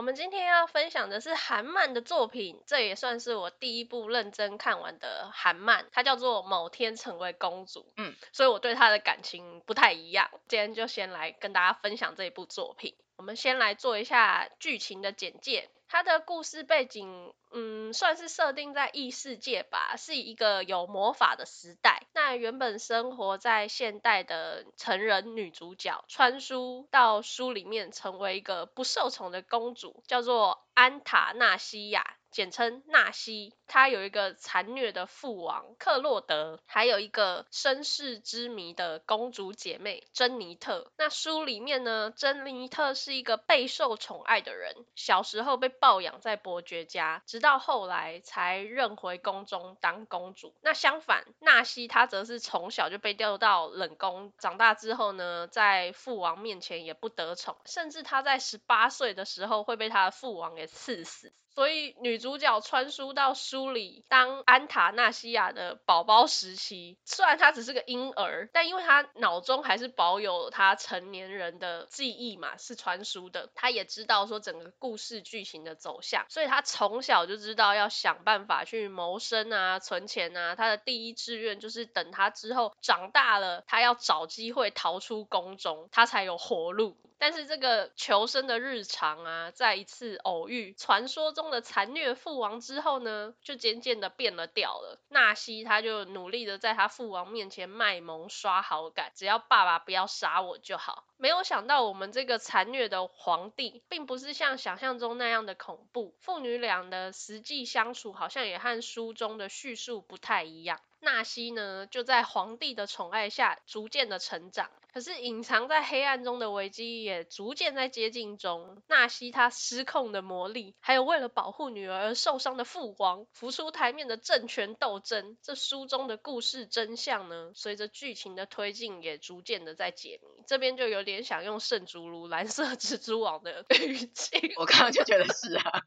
[0.00, 7.80] 我们今天要分享的是韩漫的作品，这也算是我第一部认真看完的韩漫，它叫做《某天成为公主》。
[7.98, 10.30] 嗯，所以我对它的感情不太一样。
[10.48, 12.94] 今天就先来跟大家分享这一部作品。
[13.20, 15.68] 我们先来做一下剧情的简介。
[15.88, 22.06] 它的故事背景，嗯，算是设定在异世界吧，是一个有魔法的时代。
[22.14, 32.16] 那原本生活在现代的成人女主角，穿书到书里面，成为一个不受宠的公主，叫做安塔纳西亚。
[32.30, 40.90] 简称纳西，她有一个残虐的父王克洛德，还有一个身世之谜的公主姐妹珍妮特。
[40.96, 50.54] 那书里面呢，珍妮特是一个备受宠爱的人，小时候被抱养在伯爵家，直到后来才认回宫中当公主。
[50.60, 61.32] 那相反，纳西她则是从小就被丢到冷宫，长大之后呢，在父王面前也不得宠，甚至她在十八岁的时候会被她的父王给赐死。
[61.54, 80.54] 所以女主角穿书到书里当安塔纳西亚的宝宝时期，虽然她只是个婴儿，但因为她脑中还是保有她成年人的记忆嘛，是穿书的，她也知道说整个故事剧情的走向，所以她从小就知道要想办法去谋生啊，存钱啊。
[80.54, 86.96] 她的第一志愿就是等她之后长大了，她要找机会逃出宫中，她才有活路。
[87.20, 94.98] 但是这个求生的日常啊，在一次偶遇传说中的残虐父王之后呢，就渐渐的变了调了。
[95.10, 101.04] 纳西他就努力的在他父王面前卖萌刷好感，只要爸爸不要杀我就好。
[101.18, 110.80] 没有想到我们这个残虐的皇帝，并不是像想象中那样的恐怖，父女俩的实际相处好像也和书中的叙述不太一样。
[111.00, 118.82] 纳西呢，就在皇帝的宠爱下逐渐的成长，可是隐藏在黑暗中的危机也逐渐在接近中。
[118.86, 130.44] 纳西他失控的魔力，还有为了保护女儿而受伤的父王，浮出台面的政权斗争，这书中的故事真相呢，随着剧情的推进也逐渐的在解谜。
[130.46, 135.80] 这边就有点想用圣烛如蓝色 蜘蛛网的语气，我刚刚就觉得是啊。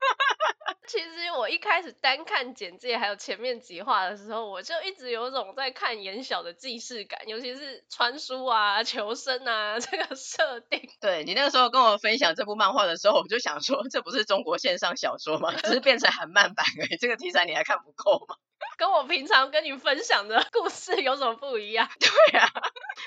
[0.88, 10.81] 其实我一开始单看简介还有前面几话的时候，我就一直有种在看言小的既视感，尤其是穿书啊、求生啊 这个设定。
[10.99, 15.53] 对，你那个时候跟我分享这部漫画的时候，我就想说，这不是中国线上小说吗？
[15.55, 18.35] 只是变成韩漫版而已，这个题材你还看不够吗？
[18.83, 21.89] 跟我平常跟你分享的 故事有什么不一样？
[22.01, 22.49] 对啊，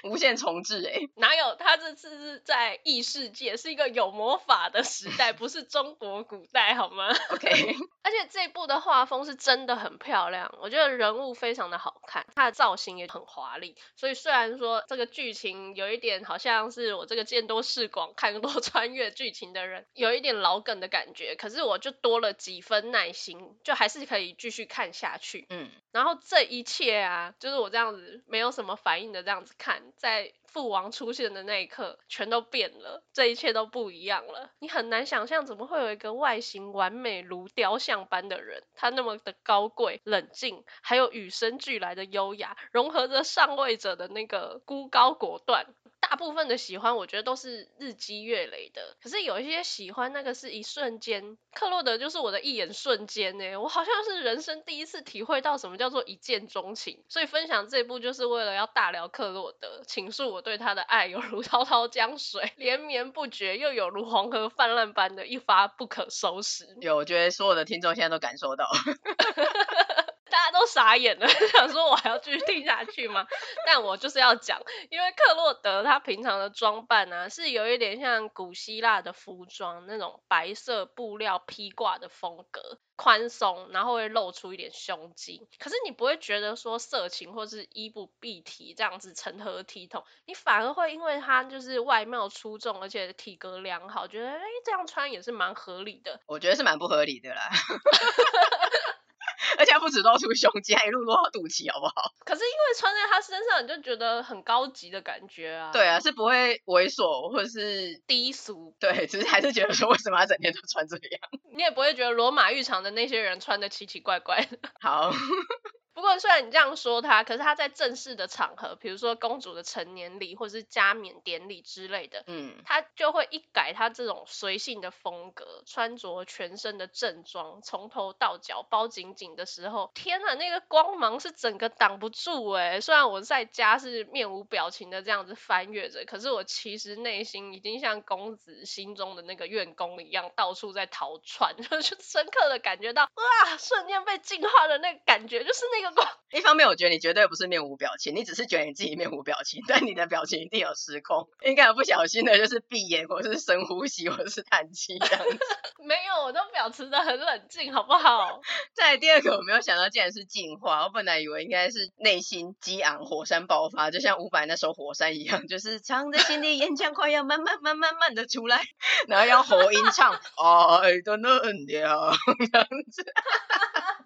[0.04, 1.54] 无限重置哎、欸，哪有？
[1.56, 7.50] 他这次是在异世界，是一个有魔法的时代，不是中国古代好吗？OK，
[8.02, 13.76] 而且这部的画风是真的很漂亮，我觉得人物非常的好看，它的造型也很华丽。
[13.96, 25.44] 所以虽然说这个剧情有一点好像是我这个见多识广、看多穿越剧情的人有一点老梗的感觉，可是我就多了几分耐心，就还是可以继续看下去。
[25.50, 34.50] 嗯，然后这一切啊，就是我这样子没有什么反应的这样子看，在父王出现的那一刻，全都变了，这一切都不一样了。
[34.58, 45.66] 你很难想象，怎么会有一个外形完美如雕像般的人，他那么的高贵、冷静，还有与生俱来的优雅，融合着上位者的那个孤高果断。
[46.08, 48.96] 大部分的喜欢，我觉得都是日积月累的。
[49.02, 51.36] 可是有一些喜欢，那个是一瞬间。
[51.52, 57.02] 克洛德就是我的一眼瞬间呢，我好像是人生第一次体会到什么叫做一见钟情。
[57.08, 66.76] 所以分享这部就是为了要大聊克洛德，倾诉我对他的爱，犹如滔滔江水，连绵不绝，又有如黄河泛滥般的一发不可收拾。
[66.80, 68.70] 有，我觉得所有的听众现在都感受到。
[70.36, 71.26] 大家都傻眼了，
[71.56, 73.26] 想说我还要继续听下去吗？
[73.64, 74.60] 但我就是要讲，
[74.90, 85.48] 因为克洛德他平常的装扮呢、啊，是有一点像古希腊的服装那种白色布料披挂的风格，宽松，然后会露出一点胸肌。
[85.58, 96.20] 可是你不会觉得说色情或是衣不蔽体这样子成何体统，你反而会因为他就是外貌出众，而且体格良好，觉得哎这样穿也是蛮合理的。
[96.26, 97.40] 我觉得是蛮不合理的啦。
[99.58, 102.12] 而且不止露出胸肌，还一路露到肚脐，好不好？
[102.24, 105.70] 可是因为穿在他身上，你就觉得很高级的感觉啊。
[105.72, 108.74] 对啊，是不会猥琐或者是低俗。
[108.80, 111.20] 对，只是还是觉得说，为什么他整天都穿这样？
[111.54, 114.58] 你也不会觉得罗马浴场的那些人穿的奇奇怪怪的。
[114.80, 115.12] 好。
[115.96, 132.78] 不过虽然你这样说他，可是他在正式的场合，比如说公主的成年礼或是加冕典礼之类的，嗯，他就会一改他这种随性的风格，穿着全身的正装，从头到脚包紧紧的时候，天呐，那个光芒是整个挡不住哎！
[132.82, 146.06] 虽然我在家是面无表情的这样子翻阅着，可是我其实内心已经像公子心中的那个院工一样，到处在逃窜， 就深刻的感觉到哇，瞬间被净化的那个感觉，就是那个光。
[146.32, 155.38] 一方面，我觉得你绝对不是面无表情，你只是觉得你自己面无表情， 但你的表情一定有失控，应该有不小心的，就是闭眼，或是深呼吸，或是叹气这样子。
[155.86, 158.40] 没有，我都保持得很冷静，好不好？
[158.74, 168.64] 再来第二个，我没有想到竟然是进化，我本来以为应该是内心激昂，火山爆发，就像伍佰那首《火山》一样，就是藏在心里，岩浆快要慢慢、慢、慢慢的出来，
[169.06, 172.12] 然后要喉音唱爱的能量
[172.52, 173.06] 这样子。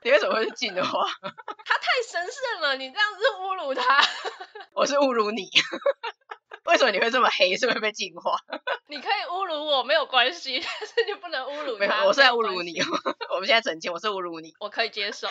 [0.02, 1.06] 你为什么会是进化？
[1.90, 4.00] 他太神圣了，你这样子侮辱他。
[4.74, 5.48] 我是侮辱你。
[6.64, 7.56] 为什么你会这么黑？
[7.56, 8.36] 是不是被净化？
[8.86, 11.78] 你可以侮辱我没有关系，但是你不能侮辱他。
[11.78, 12.80] 没有，我是在侮辱你。
[13.30, 14.54] 我们现在澄清，我是侮辱你。
[14.60, 15.28] 我可以接受。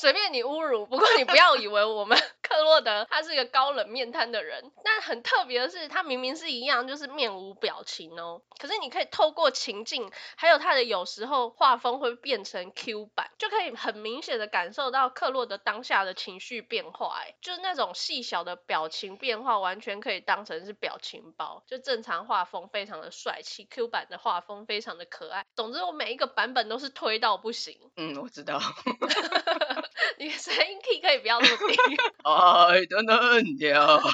[0.00, 4.70] 随便你侮辱，不过你不要以为我们克洛德他是一个高冷面瘫的人。
[4.84, 8.42] 但很特别的是，他明明是一样，就是面无表情哦。
[8.60, 17.18] 可是你可以透过情境，还有他的有时候画风会变成 Q 版，就可以很明显的感受到克洛德当下的情绪变化。
[17.20, 21.64] 哎，就是那种细小的表情变化，完全可以当成是表情包。
[21.66, 25.44] 就正常画风非常的帅气，Q 版的画风非常的可爱。
[25.56, 27.76] 总之，我每一个版本都是推到不行。
[27.96, 28.60] 嗯，我知道。
[30.18, 31.76] 你声音 key 可以不要那么低。
[32.24, 34.00] 爱的能量。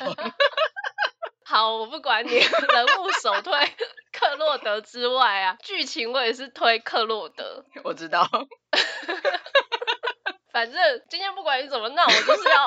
[1.47, 3.53] 好，我不管你人物首推
[4.13, 7.65] 克洛德之外啊，剧情我也是推克洛德。
[7.85, 8.27] 我知道。
[10.53, 12.67] 反正今天不管你怎么闹，我就是要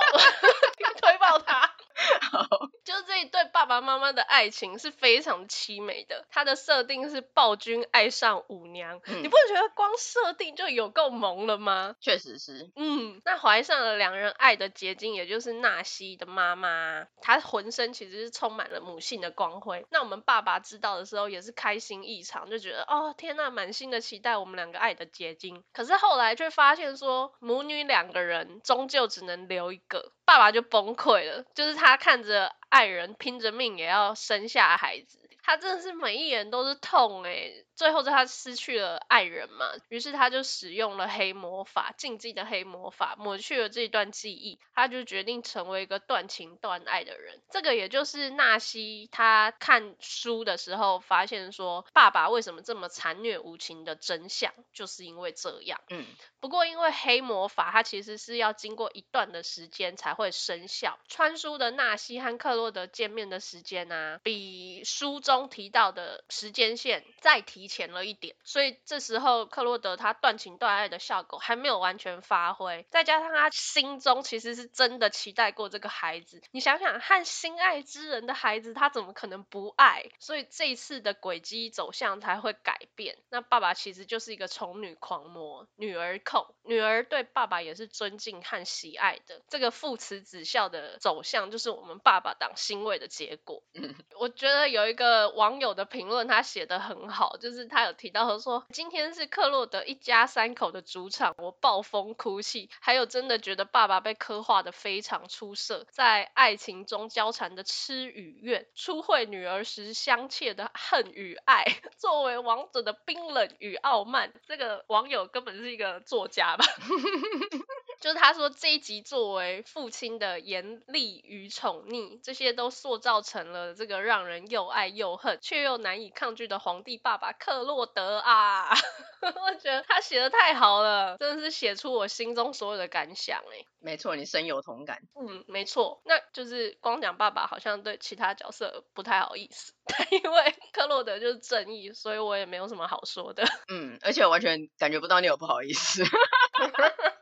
[1.01, 1.74] 推爆他。
[2.31, 2.47] 好，
[2.83, 6.25] 就是这一对爸爸妈妈的爱情是非常凄美的。
[6.29, 11.95] 他的设定是暴君爱上舞娘，嗯、你不会觉得光设定就有够萌了吗？
[11.99, 12.71] 确实是。
[12.75, 19.85] 嗯，那怀上了两人爱的结晶，也就是纳西的妈妈，她浑身其实是充满了母性的光辉。
[19.89, 25.63] 那我们爸爸知道的时候也是开心异常，就觉得哦天呐，满心的期待我们两个爱的结晶。
[25.73, 30.11] 可是后来却发现说母女两个人终究只能留一个。
[30.27, 35.26] 爸爸就崩溃了，就是他看着爱人拼着命也要生下孩子。
[35.47, 47.41] 他真的是每一眼都是痛诶，最后是他失去了爱人嘛，于是他就使用了黑魔法，禁忌的黑魔法抹去了这一段记忆，他就决定成为一个断情断爱的人。
[47.49, 55.79] 这个也就是纳西他看书的时候发现说，爸爸为什么这么残虐无情的真相，就是因为这样。
[55.89, 56.05] 嗯，
[56.41, 80.06] 不过因为黑魔法它其实是要经过一段的时间才会生效，穿书的纳西和克洛德见面的时间啊，比书中提到的时间线再提前了一点，所以这时候克洛德他断情断爱的效果还没有完全发挥，再加上他心中其实是真的期待过这个孩子，你想想，和心爱之人的孩子，他怎么可能不爱？
[80.18, 83.18] 所以这一次的轨迹走向才会改变。
[83.30, 89.42] 那爸爸其实就是一个宠女狂魔，女儿控，女儿对爸爸也是尊敬和喜爱的。
[89.50, 93.62] 这个父慈子孝的走向，就是我们爸爸党欣慰的结果。
[93.74, 95.26] 嗯，我觉得有一个。
[95.29, 111.66] 网友的评论他写得很好，就是他有提到说，今天是克洛德一家三口的主场，我暴风哭泣，还有真的觉得爸爸被刻画的非常出色，在爱情中交缠的痴与怨，初会女儿时相切的恨与爱，
[111.97, 116.66] 作为王者的冰冷与傲慢，这个网友根本是一个作家吧。
[117.99, 128.69] 就是他说这一集作为父亲的严厉与宠溺，这些都塑造成了这个让人又爱又恨却又难以抗拒的皇帝爸爸克洛德啊！
[129.21, 133.66] 我觉得他写的太好了，真的是写出我心中所有的感想哎。
[133.80, 135.01] 没错，你深有同感。
[135.19, 143.44] 嗯，没错，那就是光讲爸爸好像对其他角色不太好意思， 但因为克洛德就是正义，所以我也没有什么好说的。
[143.69, 146.04] 嗯，而且我完全感觉不到你有不好意思。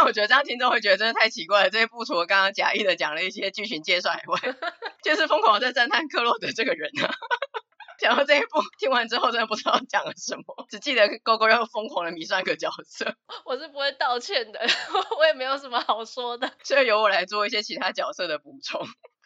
[0.00, 1.68] 但我觉得这样听众会觉得真的太奇怪了。
[1.68, 4.40] 这一部除了刚刚假意的讲了一些剧情介绍以外，
[5.04, 7.12] 就是疯狂在赞叹克洛德这个人啊。
[8.00, 13.14] 讲到这一部，听完之后真的不知道讲了什么，只记得勾勾要疯狂的迷上一个角色。
[13.44, 14.58] 我是不会道歉的，
[15.18, 18.80] 我也没有什么好说的，所以由我来做一些其他角色的补充。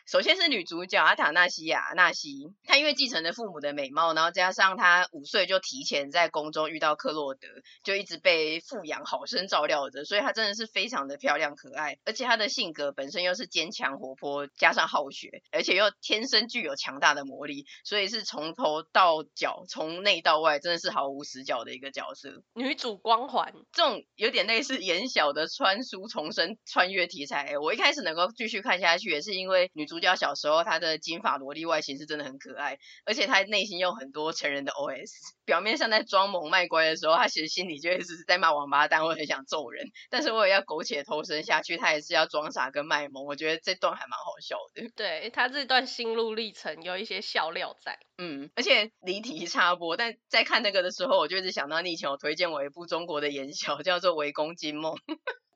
[0.07, 7.49] 首先是女主角阿塔纳西亚纳西，她因为继承了父母的美貌，然后加上她五岁就提前在宫中遇到克洛德，
[7.83, 22.43] 就一直被富养好生照料着，所以她真的是非常的漂亮可爱，而且她的性格本身又是坚强活泼，加上好学，而且又天生具有强大的魔力，所以是从头到脚，从内到外，真的是毫无死角的一个角色。
[22.53, 35.11] 女主光环，这种有点类似言小的穿书重生穿越题材，我一开始能够继续看下去，也是因为女主角小时候他的金发萝莉外形是真的很可爱，而且他内心有很多成人的 OS，
[35.45, 43.25] 表面上在装萌卖乖的时候，他其实心里就会是在骂王八蛋，或很想揍人，但是为了要苟且偷生下去，他也是要装傻跟卖萌。
[43.25, 44.91] 我觉得这段还蛮好笑的。
[44.97, 47.99] 对，他这段心路历程有一些笑料在。
[48.19, 54.95] 嗯，而且离题插播，但在看那个的时候，我就一直想到你以前有推荐我一部中国的言小，叫做《围攻金梦》。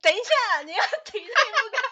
[0.00, 1.82] 等一下，你要提这部干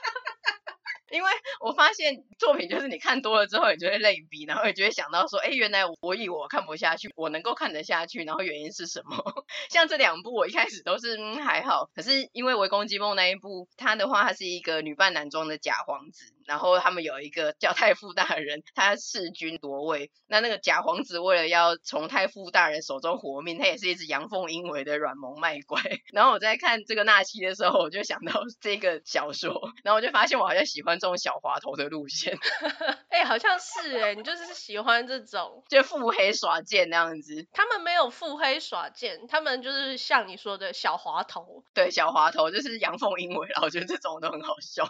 [1.11, 9.17] 因为我发现作品就是你看多了之后，你就会类比，然后你就会想到说，哎，原来我以我看不下去，我能够看得下去，然后原因是什么？
[9.71, 16.36] 像这两部，我一开始都是嗯还好，可是因为《围攻击梦》那一部，它的话，它是一个女扮男装的假皇子。
[16.47, 20.11] 然后他们有一个叫太傅大人，他弑君夺位。
[20.29, 25.81] 那那个假皇子为了要从太傅大人手中活命，他也是一只阳奉阴违的软萌卖乖。
[26.13, 29.53] 然后我在看这个纳西的时候，我就想到 这个小说，
[29.85, 32.37] 然后我就发现我好像喜欢这种小滑头的路线。
[33.09, 37.47] 哎、欸，好像是哎，你就是喜欢这种就腹黑耍贱那样子。
[37.53, 41.65] 他们没有腹黑耍贱，他们就是像你说的小滑头。
[41.73, 44.85] 对，小滑头就是阳奉阴违，然后我觉得这种都很好笑。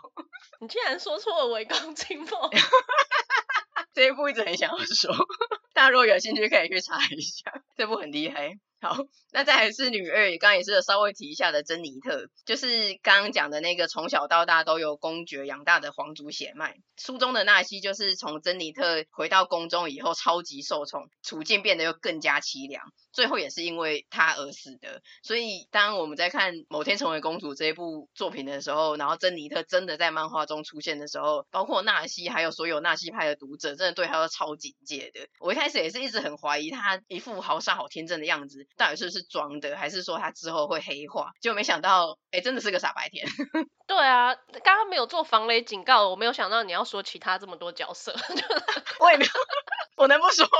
[0.60, 2.28] 你竟然说错围攻惊梦，
[3.94, 5.14] 这一部一直很想要说，
[5.74, 8.52] 大家如果有兴趣可以去查一下，这部很厉害。
[8.78, 8.96] 好，
[9.32, 16.76] 那再来是女二，刚刚也是稍微提一下的珍妮特，就是刚刚讲的那个从小到大都由公爵养大的皇族血脉。
[16.96, 22.92] 书中的纳西就是从珍妮特回到宫中以后超级受宠，处境变得又更加凄凉。
[23.12, 35.26] 最后也是因为他而死的，所以当我们在看《某天成为公主》这一部作品的时候，然后珍妮特真的在漫画中出现的时候，包括纳西还有所有纳西派的读者，真的对他都超警戒的。
[35.40, 41.32] 我一开始也是一直很怀疑他一副好傻好天真的样子，到底是不是装的，还是说他之后会黑化？
[41.40, 43.26] 结果没想到，哎，真的是个傻白甜。
[43.86, 48.14] 对啊，刚刚没有做防雷警告，我没有想到你要说其他这么多角色。
[49.00, 49.30] 我也没有，
[49.96, 50.50] 我能不说吗？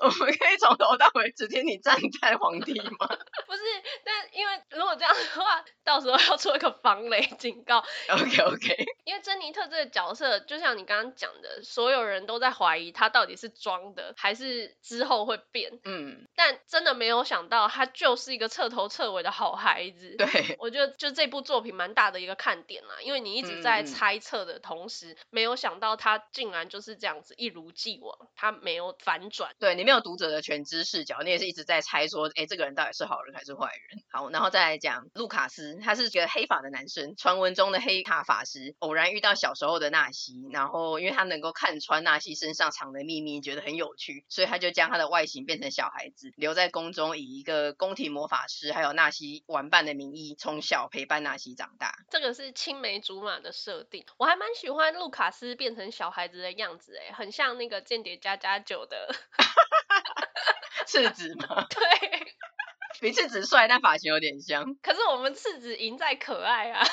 [0.00, 3.06] 我们可以从头到尾只听你站在皇帝吗？
[3.46, 3.62] 不是，
[4.02, 7.84] 但因为如果这样的话，到时候要做一个防雷警告。
[8.08, 8.86] OK OK。
[9.04, 15.78] 因为珍妮特这个角色，就像你刚刚讲的，所有人都在怀疑他到底是装的，还是之后会变。
[15.84, 16.26] 嗯。
[16.34, 20.14] 但真的没有想到，他就是一个彻头彻尾的好孩子。
[20.16, 20.56] 对。
[20.58, 29.54] 我觉得就这部作品蛮大的一个看点啦，因为你一直在猜测的同时，嗯、没有想到他竟然就是这样子一如既往，他没有反转。
[29.58, 34.02] 对，你没有读者的全知视角，你也是一直在猜说，哎，这个人到底是好人还是坏人？
[34.10, 51.94] 好，然后再来讲卢卡斯，他是个黑发的男生，传闻中的黑塔法师，偶然遇到小时候的纳西，然后因为他能够看穿纳西身上藏的秘密，觉得很有趣，所以他就将他的外形变成小孩子，留在宫中，以一个宫廷魔法师还有纳西玩伴的名义，从小陪伴纳西长大。
[52.10, 59.14] 这个是青梅竹马的设定，我还蛮喜欢路卡斯变成小孩子的样子，哎，很像那个间谍加加酒的。
[60.86, 61.66] 赤子吗？
[61.70, 62.34] 对，
[63.00, 64.74] 比赤子帅，但发型有点像。
[64.82, 66.84] 可是我们赤子赢在可爱啊。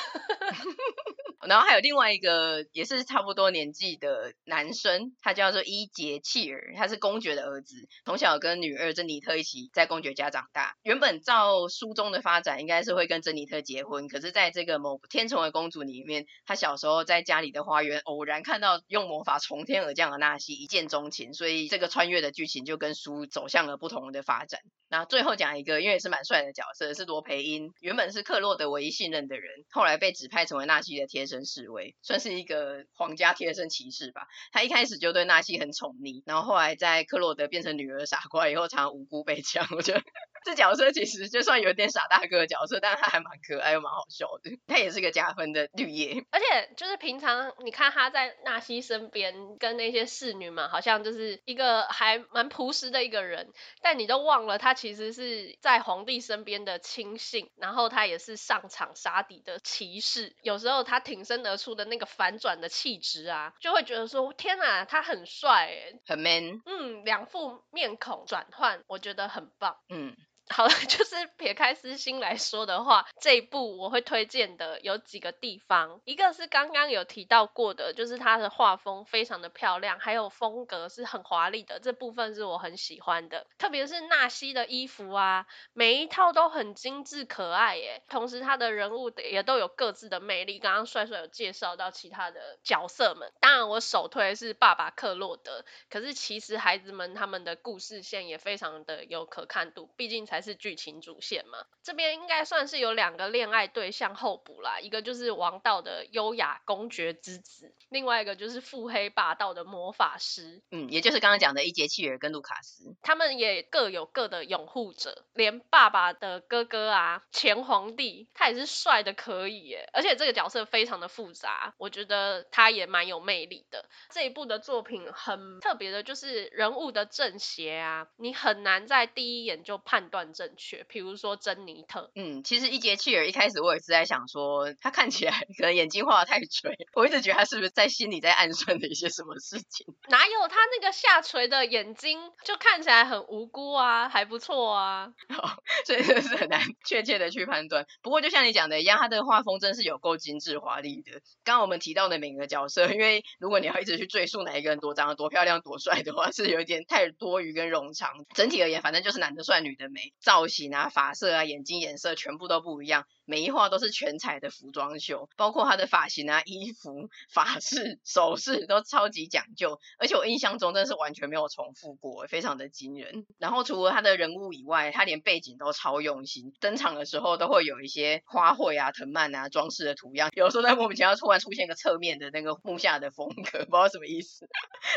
[1.48, 7.74] 然后还有另外一个也是差不多年纪的男生，他叫做伊杰契尔，他是公爵的儿子，
[8.04, 10.76] 从小跟女二珍妮特一起在公爵家长大。
[10.82, 24.60] 原本照书中的发展，应该是会跟珍妮特结婚，可是在这个某天成为公主里面，他小时候在家里的花园偶然看到用魔法从天而降的纳西，一见钟情，所以这个穿越的剧情就跟书走向了不同的发展。
[24.90, 34.26] 那最后讲一个，因为也是蛮帅的角色，是罗培因，原本是克洛德唯一信任的人，后来被指派成为纳西的贴身示威，算是一个皇家贴身骑士吧。
[34.52, 39.66] 他一开始就对纳西很宠溺，然后后来在克洛德变成女儿傻瓜以后，常常无辜被抢。
[39.76, 40.02] 我觉得
[40.44, 44.58] 这角色其实就算有点傻大个的角色，但是他还蛮可爱又蛮好笑的。
[44.66, 53.52] 他也是个加分的绿叶，而且就是平常你看他在纳西身边跟那些侍女们，好像就是一个还蛮朴实的一个人，
[53.82, 60.78] 但你都忘了他其实是在皇帝身边的亲信，然后他也是上场杀敌的骑士，有时候。
[60.88, 65.70] 他挺身而出的那个反转的气质啊，就会觉得说天哪，他很帅，
[66.06, 66.62] 很 man。
[66.64, 69.76] 嗯，两副面孔转换，我觉得很棒。
[69.90, 70.16] 嗯。
[70.50, 83.46] 好了， 就是撇开私心来说的话，这一部我会推荐的有几个地方，一个是刚刚有提到过的，就是它的画风非常的漂亮，还有风格是很华丽的，这部分是我很喜欢的。
[83.58, 90.58] 特别是纳西的衣服啊，每一套都很精致可爱耶，同时他的人物也都有各自的魅力。
[90.58, 101.66] 刚刚帅帅有介绍到其他的角色们，当然我首推是爸爸克洛德，可是其实孩子们他们的故事线也非常的有可看度，毕竟才是剧情主线嘛。
[101.82, 110.62] 这边应该算是有两个恋爱对象候补啦，一个就是王道的优雅公爵之子，另外一个就是腹黑霸道的魔法师。
[110.70, 123.88] 嗯，也就是刚刚讲的一杰契尔跟卢卡斯，他们也各有各的拥护者，连爸爸的哥哥啊，前皇帝，他也是帅的可以耶，而且这个角色非常的复杂，我觉得他也蛮有魅力的。
[124.10, 130.84] 这一部的作品很特别的，就是人物的正邪啊，你很难在第一眼就判断正确。
[130.88, 139.86] 比如说珍妮特，嗯，其实伊杰契尔一开始我也是在想说，他看起来可能眼睛画的太垂，我一直觉得他是不是在心里在暗算的一些什么事情？
[140.08, 145.12] 哪有他那个下垂的眼睛就看起来很无辜啊，还不错啊。
[145.28, 145.56] 好，
[145.86, 147.86] 所以这是很难确切的去判断。
[148.02, 151.12] 不过就像你讲的一样，他的画风真是有够精致华丽的。
[151.44, 158.08] 刚刚我们提到的每个角色，因为如果你要一直去追溯哪一个人多长得多漂亮多帅的话，是有一点太多余跟冗长。
[158.34, 163.06] 整体而言，反正就是男的帅，女的美，造型啊、发色啊、眼睛颜色全部都不一样。
[163.28, 173.26] 每一画都是全彩的服装秀，包括他的发型啊、衣服、 发饰、首饰都超级讲究，而且我印象中真的是完全没有重复过，非常的惊人。
[173.36, 184.48] 然后除了他的人物以外，他连背景都超用心，登场的时候都会有一些花卉啊、藤蔓啊装饰的图样，有时候在莫名其妙突然出现一个侧面的那个木下的风格， 不知道什么意思。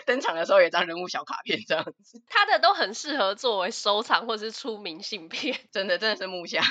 [0.05, 6.63] 登场的时候有一张人物小卡片这样子，他的都很适合作为收藏或是出明信片， 真的真的是木下。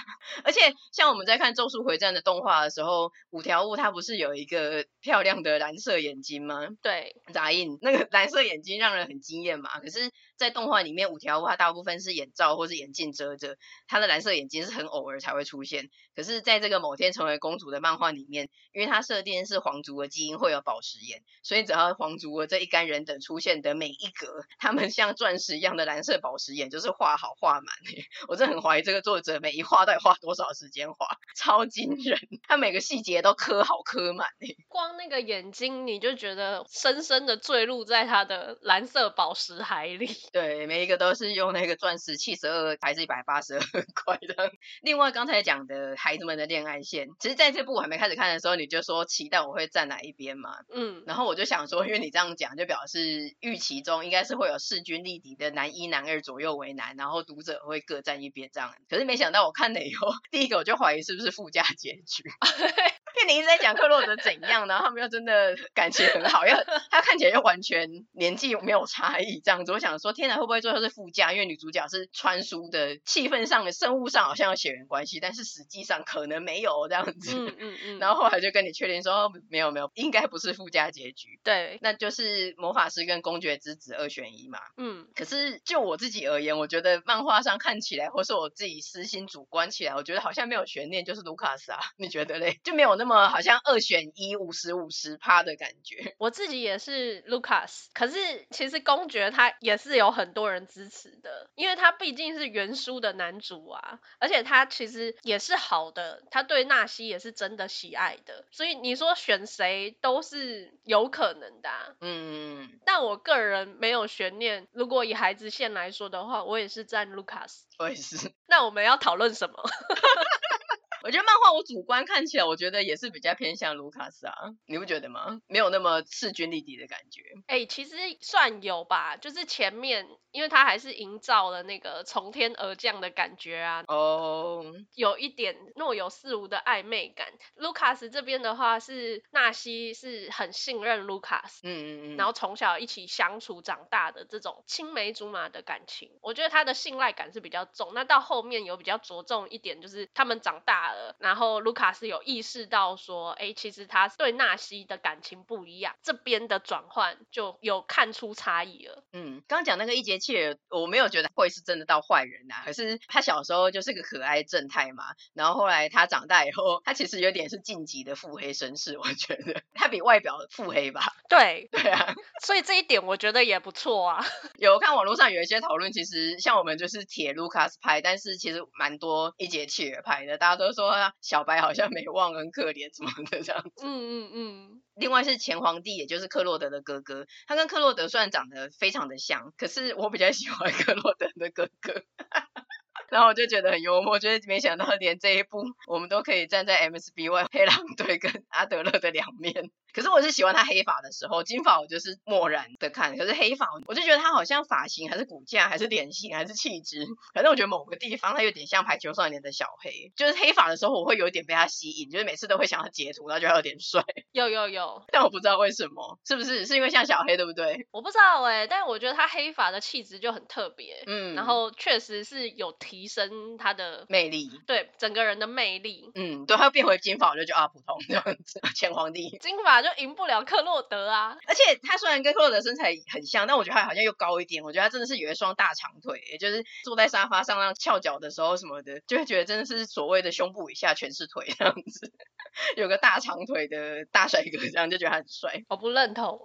[0.42, 1.49] 而且像我们在看。
[1.54, 6.66] 咒术回战的动画的时候，五条悟他不是有一个漂亮的蓝色眼睛吗？
[6.82, 9.78] 对，杂印那个蓝色眼睛让人很惊艳嘛。
[9.80, 15.90] 可是，在动画里面，五条悟他大部分是眼罩或是眼镜遮着，他的蓝色眼睛是很偶尔才会出现。
[16.14, 27.74] 可是，在这个某天成为公主的漫画里面，因为它设定是皇族的基因会有宝石眼，所以只要皇族的这一干人等出现的每一格，他们像钻石一样的蓝色宝石眼就是画好画满。
[28.28, 31.06] 我真的很怀疑这个作者每一画到底花多少时间画。
[31.40, 34.28] 超惊人，他每个细节都刻好刻满，
[34.68, 40.06] 光那个眼睛你就觉得深深的坠入在他的蓝色宝石海里。
[40.34, 43.60] 对，每一个都是用那个钻石七十二还是一百八十二
[44.04, 44.52] 块的。
[44.82, 50.50] 另外刚才讲的孩子们的恋爱线，其实在这部我还没开始看的时候，你就说期待我会站哪一边嘛？
[50.70, 58.74] 嗯，然后我就想说，因为你这样讲，就表示预期中应该是会有势均力敌的男一、男二左右为难，然后读者会各站一边这样。
[58.90, 61.29] 可是没想到我看了以后， 第一个我就怀疑是不是。
[61.30, 62.24] 附加 结局，
[63.16, 66.54] 因为你一直在讲克洛德怎样，然后他们又真的感情很好，又
[66.90, 71.32] 他看起来又完全年纪没有差异，这样子，我想说，天哪，会不会最后是附加？
[71.32, 77.36] 因为女主角是穿书的，气氛上的生物上好像有血缘关系，但是实际上可能没有这样子。
[77.36, 77.98] 嗯嗯 嗯。
[77.98, 81.38] 然后后来就跟你确定说，没有没有，应该不是附加结局。
[81.44, 84.58] 对，那就是魔法师跟公爵之子二选一嘛。
[84.76, 85.06] 嗯。
[85.14, 91.20] 可是就我自己而言，我觉得漫画上看起来，或是我自己私心主观起来，我觉得好像没有悬念，就是。
[91.20, 92.58] 卢卡斯啊，你觉得嘞？
[92.64, 96.14] 就没有那么好像二选一五十五十趴的感觉。
[96.20, 98.18] 我自己也是 Lucas，，可是
[98.50, 111.94] 其实公爵他也是有很多人支持的，因为他毕竟是原书的男主啊，而且他其实也是好的，他对纳西也是真的喜爱的，所以你说选谁都是有可能的啊。
[112.02, 117.62] 嗯，但我个人没有悬念，如果以孩子线来说的话，我也是站 Lucas。
[117.78, 118.30] 我也是。
[118.46, 119.56] 那我们要讨论什么？
[121.02, 124.34] 我觉得漫画我主观看起来，我觉得也是比较偏向卢卡斯啊，
[124.66, 125.40] 你不觉得吗？
[125.46, 127.22] 没有那么势均力敌的感觉。
[127.46, 133.84] 哎、欸，其实算有吧，就是前面，因为他还是营造了那个从天而降的感觉啊。
[133.88, 134.62] 哦。
[134.62, 134.66] Oh.
[134.94, 137.28] 有一点若有似无的暧昧感。
[137.54, 147.92] 卢卡斯这边的话是纳西是很信任卢卡斯，嗯嗯嗯，然后从小一起相处长大的这种青梅竹马的感情，我觉得他的信赖感是比较重。
[147.94, 150.89] 那到后面有比较着重一点，就是他们长大。
[151.18, 159.04] 然后卢卡斯有意识到说，哎，其实他对纳西的感情不一样，这边的转换就有看出差异了。
[159.12, 171.12] 嗯，刚刚讲那个一节切尔，我没有觉得会是真的到坏人呐、啊，可是他小时候就是个可爱正太嘛，然后后来他长大以后，他其实有点是晋级的腹黑绅士，我觉得他比外表腹黑吧。
[171.28, 174.24] 对，对啊， 所以这一点我觉得也不错啊。
[174.58, 180.79] 有看网络上有一些讨论，其实像我们就是铁卢卡斯派，但是其实蛮多一节切尔派的，大家都说
[181.20, 183.84] 小白好像没忘，很可怜什么的这样子。
[183.84, 184.82] 嗯嗯嗯。
[184.94, 192.02] 另外是前皇帝，也就是克洛德的哥哥，他跟克洛德虽然长得非常的像，可是我比较喜欢克洛德的哥哥。
[193.10, 199.70] 然后我就觉得很幽默，就是没想到连这一部我们都可以站在 MSBY 黑狼队跟阿德勒的两面。
[199.94, 203.16] 可是我是喜欢他黑发的时候，金发我就是漠然的看。
[203.16, 210.12] 可是黑发，我就觉得他好像发型还是骨架还是脸型还是气质， 反正我觉得某个地方他有点像排球少年的小黑。
[210.16, 214.04] 就是黑发的时候，我会有一点被他吸引，就是每次都会想要截图，然后觉得他有点帅。
[214.32, 217.86] 有有有，但我不知道为什么，是不是是因为像小黑对不对？
[217.90, 226.10] 我不知道哎、欸，但我觉得他黑发的气质就很特别，嗯，然后确实是有提升他的魅力，对整个人的魅力。
[226.14, 230.60] 嗯，对，他又变回金发，我就觉得啊普通这样子， 前皇帝金发就赢不了克。
[230.60, 234.62] 洛德啊，而且他虽然跟克洛德身材很像，但我觉得他好像又高一点。
[234.62, 242.12] 我觉得他真的是有一双大长腿，也就是坐在沙发上让翘脚的时候什么的，就会觉得真的是所谓的胸部以下全是腿这样子，
[242.76, 245.62] 有个大长腿的大帅哥，这样就觉得他很帅。
[245.68, 246.44] 我不认同，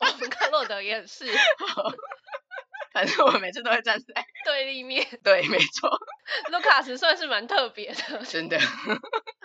[0.00, 1.24] 我们克洛德也很是，
[2.92, 5.06] 反正我每次都会站在对立面。
[5.24, 5.90] 对，没错，
[6.52, 8.58] 卢卡斯算是蛮特别的，真的。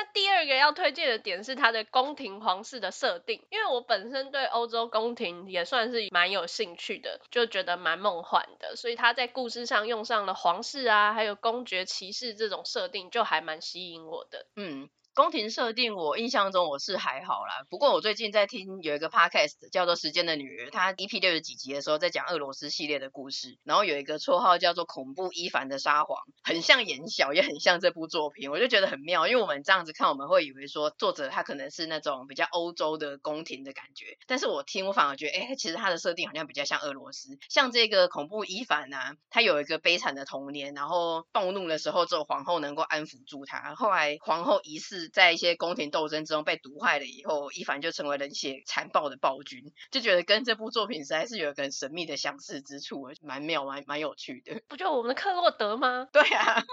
[0.00, 14.46] 那第二个要推荐的点是它的宫廷皇室的设定，因为我本身对欧洲宫廷也算是蛮有兴趣的，就觉得蛮梦幻的，所以他在故事上用上了皇室啊，还有公爵骑士这种设定，就还蛮吸引我的。
[14.56, 14.88] 嗯。
[15.12, 17.66] 宫廷设定，我印象中我是还好啦。
[17.68, 23.58] 不过我最近在听有一个 podcast 叫做《时间的女儿》，她 EP 六十几集的时候在讲俄罗斯系列的故事。
[23.64, 29.26] 然后有一个绰号叫做“恐怖伊凡”的沙皇，很像言小，也很像这部作品，我就觉得很妙。
[29.26, 34.16] 因为我们这样子看，我们会以为说作者他可能是那种比较欧洲的宫廷的感觉。
[34.28, 37.36] 但是我听我反而觉得，哎，其实他的设定好像比较像俄罗斯。
[37.48, 43.74] 像这个恐怖伊凡啊，他有一个悲惨的童年，然后暴怒的时候只有皇后能够安抚住他。
[43.74, 54.60] 后来皇后疑似在一些宫廷斗争之中被毒害了以后，伊凡就成为冷血残暴的暴君，就觉得跟这部作品实在是有一个很神秘的相似之处，蛮妙，蛮蛮有趣的。
[54.68, 56.08] 不就我们的克洛德吗？
[56.12, 56.64] 对啊。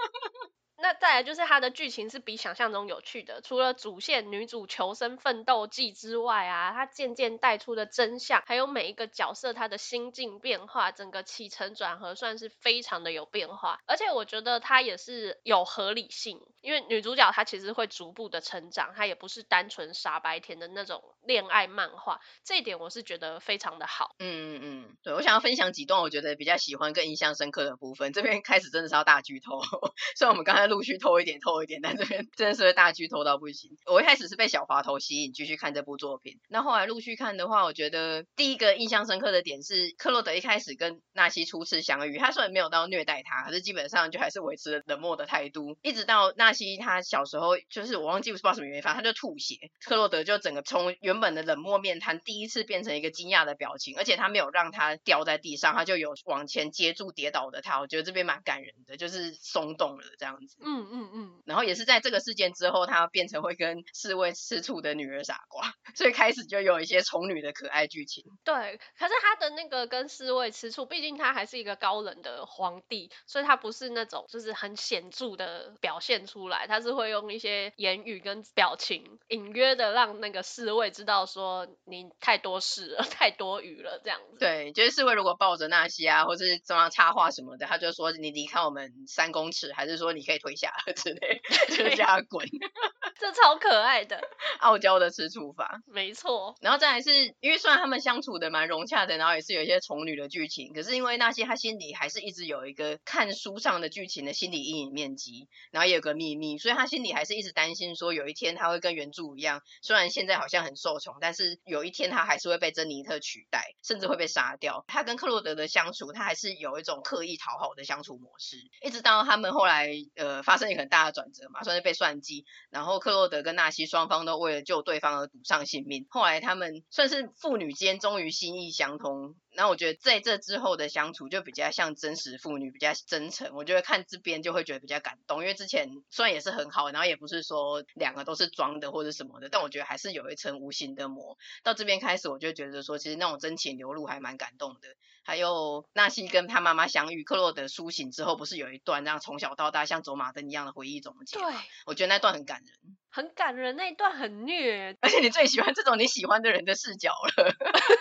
[0.80, 24.12] 那再来就是它的剧情是比想象中有趣的，除了主线女主求生奋斗记之外啊，它渐渐带出的真相，还有每一个角色他的心境变化，整个起承转合算是非常的有变化，而且我觉得它也是有合理性，因为女主角她其实会逐步的成长，她也不是单纯傻白甜的那种恋爱漫画，这一点我是觉得非常的好。
[24.20, 29.60] 嗯嗯嗯，对，我想要分享几段我觉得比较喜欢更印象深刻的部分，这边开始真的是要大剧透，
[30.16, 30.67] 虽然我们刚才。
[30.68, 33.72] 陆续偷一点，偷一点， 但这边真的是会大剧透到不行。
[33.86, 36.40] 我一开始是被小滑头吸引，继续看这部作品。
[36.50, 45.78] 那后来陆续看的话，我觉得第一个印象深刻的点是，克洛德一开始跟纳西初次相遇，他虽然没有到虐待他，可是基本上就还是维持了冷漠的态度。
[45.82, 57.80] 一直到纳西他小时候，就是我忘记不知道什么原因，反正他就吐血，克洛德就整个从原本的冷漠面瘫，第一次变成一个惊讶的表情，而且他没有让他掉在地上，他就有往前接住跌倒的他。
[57.80, 60.57] 我觉得这边蛮感人的，就是松动了这样子。
[60.60, 68.24] 嗯嗯嗯，然后也是在这个事件之后，他变成会跟侍卫吃醋的女儿傻瓜， 所以开始就有一些宠女的可爱剧情。
[68.44, 84.38] 对，可是他的那个跟侍卫吃醋，毕竟他还是一个高冷的皇帝，所以他不是那种就是很显著的表现出来，他是会用一些言语跟表情，隐约的让那个侍卫知道说你太多事了， 太多余了这样子。
[84.40, 90.74] 对，就是侍卫如果抱着纳西啊，或是中央插话什么的，他就说你离开我们三公尺，还是说你可以退下。
[90.96, 91.42] 之类，
[91.76, 92.48] 就叫他滚，
[93.20, 94.20] 这超可爱的，
[94.60, 96.56] 傲娇的吃醋法，没错。
[96.62, 114.84] 然后再来是因为虽然他们相处的蛮融洽的，然后也是有一些宠女的剧情，可是因为那些他心里还是一直有一个看书上的剧情的心理阴影面积，然后也有个秘密，所以他心里还是一直担心说有一天他会跟原著一样，虽然现在好像很受宠，但是有一天他还是会被珍妮特取代，甚至会被杀掉。
[114.88, 122.46] 他跟克洛德的相处，他还是有一种刻意讨好的相处模式，一直到他们后来呃发生一个很大的转折嘛，算是被算计。
[122.70, 126.06] 然后克洛德跟纳西双方都为了救对方而赌上性命。
[126.10, 129.36] 后来他们算是父女间终于心意相通。
[129.56, 133.56] 那我觉得在这之后的相处就比较像真实父女，比较真诚。
[133.56, 141.38] 我觉得看这边就会觉得比较感动，因为之前虽然也是很好，然后也不是说两个都是装的或者什么的，但我觉得还是有一层无形的膜。
[141.64, 144.90] 到这边开始，我就觉得说，其实那种真情流露还蛮感动的。
[145.24, 151.38] 还有纳西跟他妈妈相遇，克洛德苏醒之后，不是有一段让从小到大像走马灯一样的回忆总结？
[151.38, 151.54] 对，
[151.86, 157.52] 我觉得那段很感人，很感人，那一段很虐，而且你最喜欢这种你喜欢的人的视角了。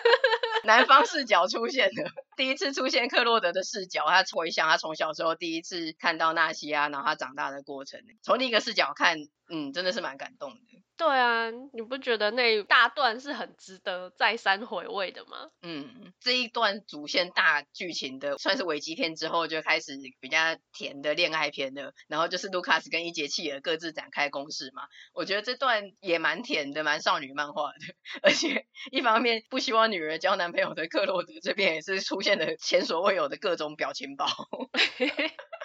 [0.64, 9.16] 南方视角出现了，第一次出现克洛德的视角，他回想他从小时候第一次看到纳西亚，然后他长大的过程，从另一个视角看，
[9.48, 10.58] 嗯，真的是蛮感动的。
[10.98, 15.50] 对啊，你不觉得那一大段是很值得再三回味的吗？
[15.60, 21.92] 嗯，这一段主线大剧情的，算是危机片之后就开始比较甜的恋爱片了。
[22.08, 24.84] 然后就是卢卡斯跟伊杰契尔各自展开攻势嘛。
[25.12, 27.94] 我觉得这段也蛮甜的，蛮少女漫画的。
[28.22, 34.26] 而且一方面不希望女儿交男朋友的克洛德这边也是出现了前所未有的各种表情包。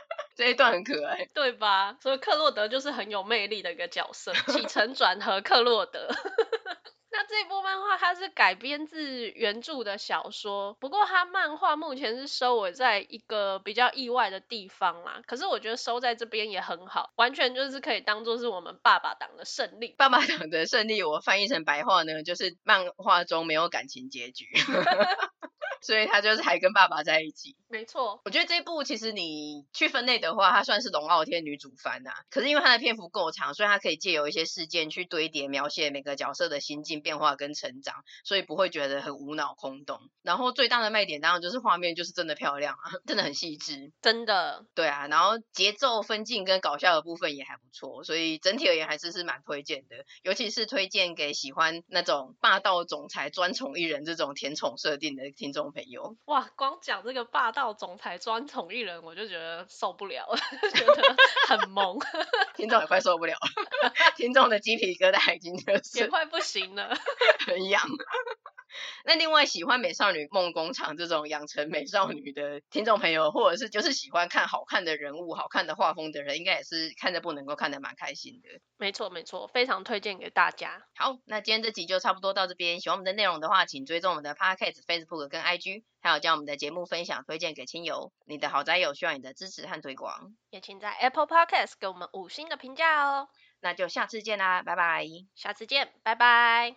[0.42, 1.96] 这一段很可爱，对吧？
[2.02, 6.10] 所以克洛德就是很有魅力的一个角色，起承转合克洛德。
[7.14, 15.22] 那这部漫画它是改编自原著的小说，不过它漫画目前是收尾在一个比较意外的地方啦。
[15.28, 19.94] 可是我觉得收在这边也很好，完全就是可以当做是我们爸爸党的胜利。
[20.00, 24.48] 爸爸党的胜利，我翻译成白话呢，就是漫画中没有感情结局。
[25.82, 28.22] 所以他就是还跟爸爸在一起，没错。
[28.24, 32.12] 我觉得这一部其实你去分类的话，它算是龙傲天女主番呐。
[32.30, 40.00] 可是因为它的篇幅够长，所以它可以借由一些事件去堆叠描写每个角色的心境变化跟成长，所以不会觉得很无脑空洞。
[40.22, 44.66] 然后最大的卖点当然就是画面就是真的漂亮啊， 真的很细致，真的。
[44.76, 56.16] 对啊，然后节奏分镜跟搞笑的部分也还不错，所以整体而言还是是蛮推荐的，尤其是推荐给喜欢那种霸道总裁专宠一人这种甜宠设定的听众朋友。
[56.26, 60.38] 哇，光讲这个霸道总裁专宠一人，我就觉得受不了了，
[60.74, 61.16] 觉得
[61.48, 61.98] 很萌，
[62.56, 66.96] 听众也快受不了了， 听众的鸡皮疙瘩已经就是也快不行了，
[67.46, 67.82] 很痒。
[69.06, 78.50] 那另外喜欢美少女梦工厂这种养成美少女的听众朋友，或者是就是喜欢看好看的人物、好看的画风的人，应该也是看着不能够看得蛮开心的。
[78.78, 80.82] 没错没错，非常推荐给大家。
[80.96, 82.80] 好，那今天这集就差不多到这边。
[82.80, 88.12] 喜欢我们的内容的话，请追踪我们的 Podcast、Facebook 跟 IG，还有将我们的节目分享推荐给亲友。
[88.26, 93.28] 你的好宅友需要你的支持和推广，也请在 Apple Podcast 给我们五星的评价哦。
[93.60, 95.06] 那就下次见啦，拜拜。
[95.36, 96.70] 下次见，拜拜。